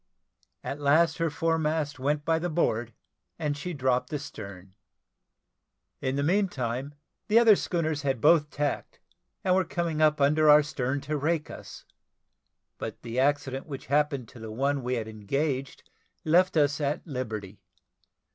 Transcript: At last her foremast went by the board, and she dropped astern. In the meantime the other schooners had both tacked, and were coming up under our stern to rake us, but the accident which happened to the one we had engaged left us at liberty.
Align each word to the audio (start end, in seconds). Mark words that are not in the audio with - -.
At 0.63 0.79
last 0.79 1.19
her 1.19 1.29
foremast 1.29 1.99
went 1.99 2.25
by 2.25 2.39
the 2.39 2.49
board, 2.49 2.91
and 3.37 3.55
she 3.55 3.71
dropped 3.71 4.11
astern. 4.11 4.73
In 6.01 6.15
the 6.15 6.23
meantime 6.23 6.95
the 7.27 7.37
other 7.37 7.55
schooners 7.55 8.01
had 8.01 8.19
both 8.19 8.49
tacked, 8.49 8.99
and 9.43 9.53
were 9.53 9.63
coming 9.63 10.01
up 10.01 10.19
under 10.19 10.49
our 10.49 10.63
stern 10.63 11.01
to 11.01 11.17
rake 11.17 11.51
us, 11.51 11.85
but 12.79 13.03
the 13.03 13.19
accident 13.19 13.67
which 13.67 13.85
happened 13.93 14.27
to 14.29 14.39
the 14.39 14.51
one 14.51 14.81
we 14.81 14.95
had 14.95 15.07
engaged 15.07 15.87
left 16.25 16.57
us 16.57 16.81
at 16.81 17.05
liberty. 17.05 17.59